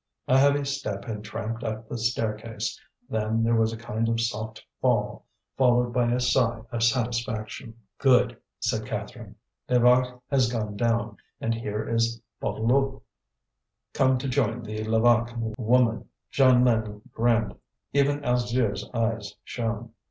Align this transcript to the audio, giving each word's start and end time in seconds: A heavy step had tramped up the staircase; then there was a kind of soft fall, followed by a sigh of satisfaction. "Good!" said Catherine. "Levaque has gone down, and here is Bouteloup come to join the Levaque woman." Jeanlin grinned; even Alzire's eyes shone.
A 0.27 0.39
heavy 0.39 0.65
step 0.65 1.05
had 1.05 1.23
tramped 1.23 1.63
up 1.63 1.87
the 1.87 1.95
staircase; 1.95 2.81
then 3.07 3.43
there 3.43 3.53
was 3.53 3.71
a 3.71 3.77
kind 3.77 4.09
of 4.09 4.19
soft 4.19 4.65
fall, 4.81 5.25
followed 5.57 5.93
by 5.93 6.11
a 6.11 6.19
sigh 6.19 6.63
of 6.71 6.81
satisfaction. 6.81 7.75
"Good!" 7.99 8.35
said 8.59 8.87
Catherine. 8.87 9.35
"Levaque 9.69 10.11
has 10.31 10.51
gone 10.51 10.75
down, 10.75 11.17
and 11.39 11.53
here 11.53 11.87
is 11.87 12.19
Bouteloup 12.41 13.03
come 13.93 14.17
to 14.17 14.27
join 14.27 14.63
the 14.63 14.83
Levaque 14.85 15.35
woman." 15.59 16.09
Jeanlin 16.31 17.03
grinned; 17.11 17.53
even 17.93 18.23
Alzire's 18.23 18.89
eyes 18.95 19.35
shone. 19.43 19.91